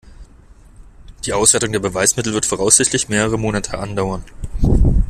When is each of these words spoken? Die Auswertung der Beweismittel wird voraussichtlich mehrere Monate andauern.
Die 1.25 1.33
Auswertung 1.33 1.73
der 1.73 1.77
Beweismittel 1.79 2.33
wird 2.33 2.47
voraussichtlich 2.47 3.07
mehrere 3.09 3.37
Monate 3.37 3.77
andauern. 3.77 4.23